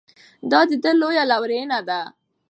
[0.51, 2.01] دا د ده لویه لورینه ده.